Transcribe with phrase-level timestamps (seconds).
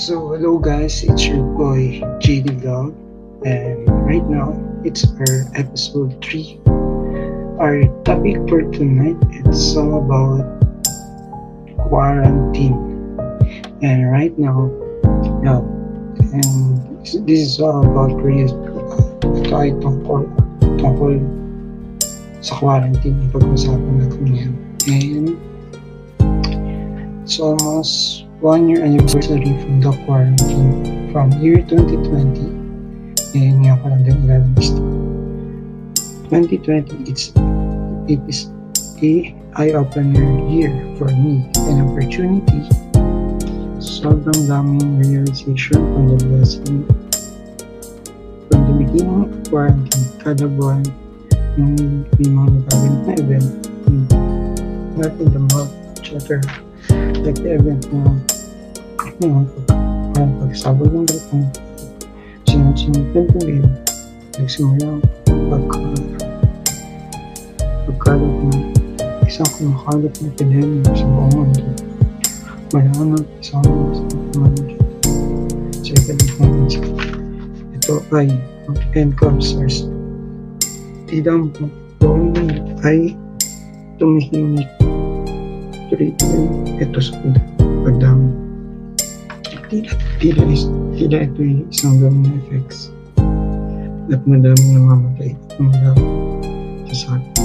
[0.00, 2.96] So hello guys, it's your boy JD Vlog
[3.44, 6.56] and right now it's our episode 3.
[7.60, 10.48] Our topic for tonight it's all about
[11.84, 12.80] quarantine.
[13.84, 14.72] And right now,
[15.44, 15.60] yeah,
[16.32, 20.24] and this is all about Korea's ito ay tungkol,
[20.80, 21.20] tungkol
[22.40, 24.56] sa quarantine yung pag-usapan natin ngayon.
[24.88, 25.36] And
[27.20, 32.40] it's almost one year anniversary from the quarantine from year 2020
[33.36, 34.72] and ngayon ilalabas
[36.32, 37.36] 2020 it's
[38.08, 38.48] it is
[39.04, 42.62] a eye-opener year for me an opportunity.
[43.80, 46.84] Sobrang daming realization on the blessing.
[48.48, 50.84] From the beginning of quarantine kada buwan
[51.56, 51.74] may,
[52.20, 53.48] may mga nagagawin na event
[54.96, 55.72] not in the month
[56.04, 56.40] chatter
[57.24, 58.20] like the event na
[59.20, 59.44] yun,
[60.16, 61.44] parang pagsabog ng grupong
[62.48, 63.60] sinunod-sunod ng tuloy
[64.40, 64.88] nagsimula
[65.48, 65.78] pagka
[67.84, 68.32] pagkalat.
[68.40, 68.64] Ng
[69.28, 71.62] isang kumakalat na epidemya sa buong mundo.
[72.72, 74.80] Wala na isang sa mundo
[75.84, 76.72] second point
[77.76, 78.30] ito ay
[78.94, 79.84] encounters
[81.10, 81.50] tidang
[81.98, 82.32] buong
[82.86, 83.18] ay
[83.98, 84.70] tumihimik.
[85.90, 87.18] Treatment ito sa
[87.82, 88.39] pagdami.
[89.70, 90.42] Tila, tila,
[90.98, 92.90] tila ito ay isang domino effects
[94.10, 96.06] at madami namamatay at madami
[96.90, 97.38] sa sakit.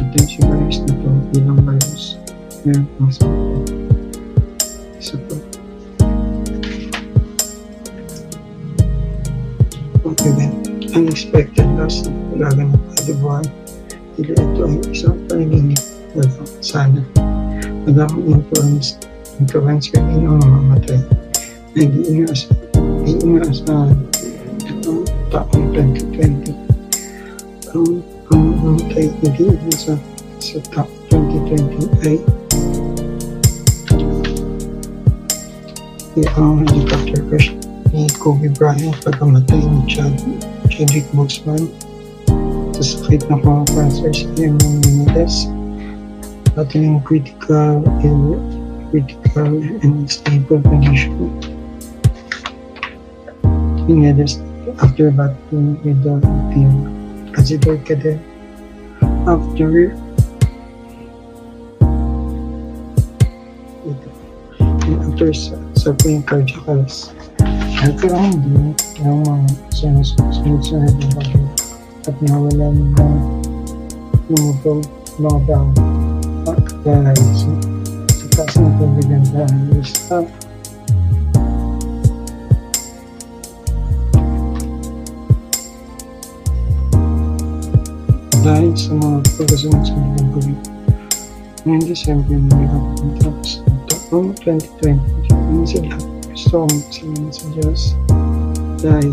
[0.00, 2.16] Attention virus na ito ilang virus
[2.64, 3.68] meron pang sakit.
[4.96, 5.36] Isa pa.
[10.08, 10.56] Ang event,
[10.96, 13.44] unexpected loss na pagaganap kada buwan.
[14.16, 15.84] Tila ito ay isang panaginip
[16.16, 16.24] na
[16.64, 17.04] sana
[17.84, 18.96] madaming influence
[19.36, 20.96] influence ka din ang mamamatay
[21.76, 22.48] na hindi inaas
[23.04, 23.92] hindi inaasahan
[24.64, 26.56] itong taong 2020
[27.76, 28.00] ang
[28.32, 30.00] ang mamatay hindi inasa
[30.40, 32.16] sa taong 2020 ay
[36.40, 37.52] ang helicopter crash
[37.92, 40.16] ni Kobe Bryant pagkamatay ni Chad
[40.72, 41.72] Chadwick Boseman.
[42.76, 45.48] Sa sakit na pang-cancer sa Eamon Menendez.
[46.52, 48.36] Battling critical and
[48.92, 51.55] critical and stable condition.
[53.86, 54.18] He had
[54.82, 56.18] after battling with the
[56.50, 57.30] team.
[57.30, 58.18] Considered ka din
[59.30, 59.94] after
[65.06, 65.30] after
[65.78, 67.14] suffering cardiac arrest.
[67.78, 68.74] Nagkaroon din
[69.06, 69.36] ng mga
[69.70, 71.46] sunod-sunod na bagay
[72.10, 73.14] at nawalan ng
[74.30, 74.82] lumutog
[75.22, 75.64] mga daw
[76.82, 77.46] guys
[78.10, 79.90] sa taas ng pagbigandahan is
[88.46, 90.54] dahil sa mga pagkasunod sa mga gawin
[91.66, 93.58] ngayong December na nagkapunta sa
[93.90, 95.02] taong 2020
[95.34, 95.98] hindi sila
[96.30, 97.80] gusto ko magsalan sa Diyos
[98.78, 99.10] dahil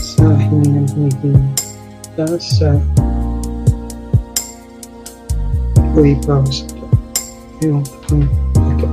[0.00, 1.36] sa hiningang pinigil
[2.16, 2.80] dahil sa
[6.00, 6.64] way pause
[7.60, 8.88] yung tatlong ito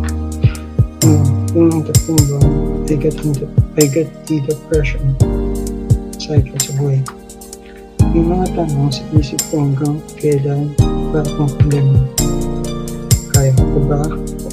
[1.55, 2.51] yung, tatlong buwan
[2.91, 3.47] I got, into,
[3.79, 5.15] I got the depression
[6.19, 7.22] cycle sa buhay
[8.13, 10.69] yung mga tanong sa isip ko hanggang kailan
[11.09, 11.97] ba akong problema
[13.33, 14.05] kaya ko ba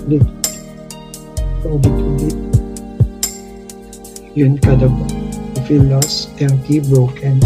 [0.09, 0.25] ulit
[1.69, 2.37] ulit ulit
[4.33, 5.05] yun kada ba
[5.61, 7.39] I feel lost, empty, broken.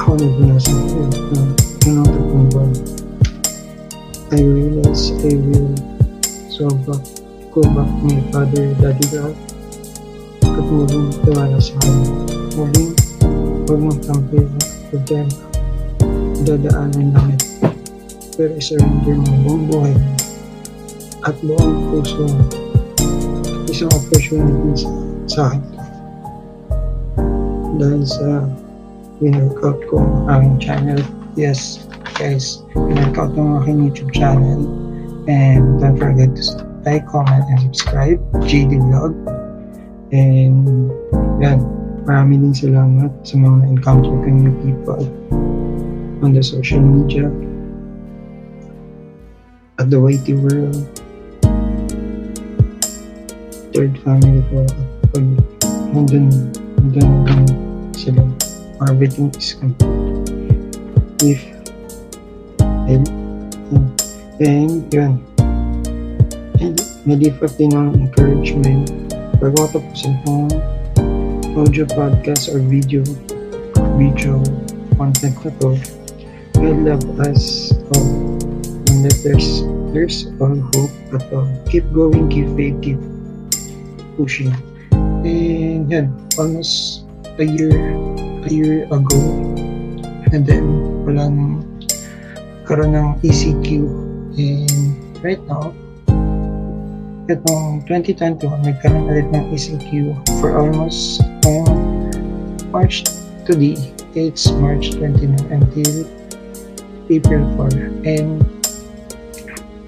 [0.00, 1.12] Ako na binasa yun
[1.84, 2.72] yung tatlong buwan
[4.32, 5.76] I realize I will
[6.48, 7.04] so back,
[7.52, 9.36] go back to my father, daddy God
[10.40, 12.10] at muling tiwala sa kanya.
[12.56, 12.96] Muling
[13.68, 14.63] huwag mong tampil ng
[14.94, 15.34] problema.
[16.46, 17.66] Dadaanan ito.
[18.38, 19.96] Pero surrender mo buong buhay
[21.26, 22.44] at buong puso mo.
[23.70, 24.86] Isang opportunity
[25.26, 25.62] sa, akin.
[27.78, 28.46] Dahil sa
[29.18, 29.98] winworkout ko
[30.30, 30.98] ang channel.
[31.34, 34.62] Yes, guys, pinag-out ng aking YouTube channel.
[35.26, 36.42] And don't forget to
[36.84, 38.20] like, comment, and subscribe.
[38.46, 39.16] JD Vlog.
[40.14, 40.92] And
[41.42, 41.58] yan,
[42.04, 45.02] marami din salamat sa mga encounter ko new people
[46.20, 47.32] on the social media
[49.80, 50.84] at the Whitey World.
[53.72, 54.76] Third family ko at
[55.10, 55.26] pag
[55.90, 56.28] nandun,
[56.78, 58.22] nandun, nandun sila.
[58.84, 60.76] Everything is complete.
[61.24, 61.40] If
[62.84, 63.08] and,
[64.44, 65.24] and yun
[66.60, 66.76] and
[67.08, 68.92] nalipat din ng encouragement
[69.40, 70.52] bago ko tapusin itong
[71.54, 73.06] audio podcast or video
[73.94, 74.42] video
[74.98, 75.78] content na to God
[76.82, 78.42] love us all.
[78.90, 79.62] And that there's
[79.94, 81.46] there's all hope at all.
[81.70, 82.98] Keep going keep faith keep
[84.18, 84.50] pushing.
[85.22, 87.06] And yan almost
[87.38, 87.70] a year
[88.42, 89.20] a year ago
[90.34, 90.66] and then
[91.06, 91.62] walang
[92.66, 93.86] karoon ng ECQ
[94.34, 94.82] and
[95.22, 95.70] right now
[97.30, 102.10] itong 2021 nagkaroon ulit ng ECQ for almost um,
[102.68, 103.06] March
[103.48, 103.76] today
[104.12, 105.92] it's March 29 until
[107.08, 108.44] April 4 and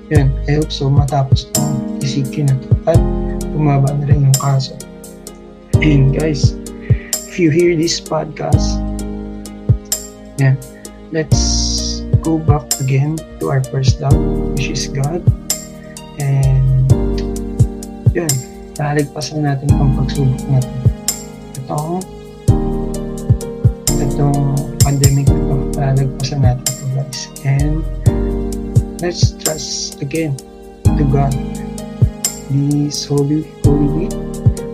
[0.09, 3.01] yun, I hope so matapos itong ECQ na to at
[3.53, 4.77] bumaba na rin yung kaso
[5.85, 6.57] and guys
[7.29, 8.81] if you hear this podcast
[10.41, 10.57] yan
[11.13, 11.67] let's
[12.27, 14.19] go back again to our first love,
[14.53, 15.23] which is God.
[16.19, 16.56] And,
[18.17, 18.33] yun,
[18.81, 20.77] naligpasan natin ang pagsubok natin.
[21.61, 22.01] Itong,
[24.01, 24.41] itong
[24.81, 27.21] pandemic na ito, naligpasan natin ito guys.
[27.45, 27.85] And,
[29.05, 30.33] let's trust again
[30.97, 31.37] to God.
[32.49, 34.17] This Holy, Holy Week,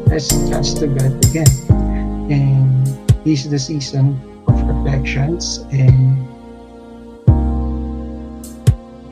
[0.06, 1.50] let's trust to God again.
[2.30, 2.86] And,
[3.26, 6.14] this is the season of reflections and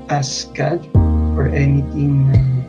[0.07, 0.79] ask God
[1.35, 2.60] for anything na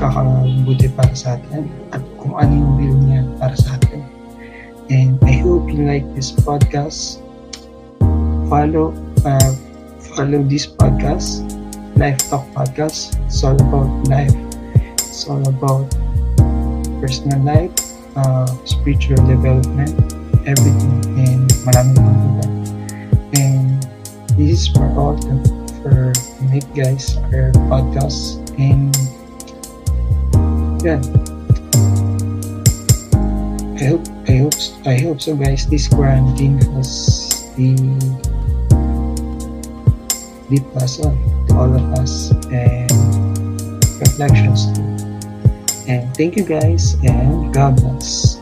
[0.00, 4.00] kakabuti para sa atin at kung ano yung will niya para sa atin.
[4.88, 7.22] And I hope you like this podcast.
[8.50, 8.90] Follow
[9.22, 9.52] uh,
[10.16, 11.46] follow this podcast,
[11.94, 13.14] Life Talk Podcast.
[13.28, 14.34] It's all about life.
[14.98, 15.86] It's all about
[16.98, 17.70] personal life,
[18.16, 19.94] uh, spiritual development,
[20.48, 22.46] everything, and maraming mga
[23.38, 23.78] And
[24.34, 25.38] this is for all the
[25.84, 26.10] for
[26.50, 28.90] make guys our podcast and
[30.82, 31.00] yeah.
[33.76, 34.54] I hope I hope
[34.86, 35.66] I hope so guys.
[35.66, 37.76] This quarantine has the
[40.48, 41.12] deep lesson
[41.48, 42.90] to all of us and
[44.00, 44.88] reflections too.
[45.88, 48.39] And thank you guys and God bless